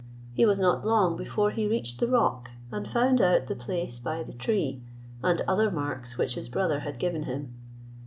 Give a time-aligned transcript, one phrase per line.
[0.33, 4.23] He was not long before he reached the rock, and found out the place by
[4.23, 4.81] the tree,
[5.21, 7.53] and other marks which his brother had given him.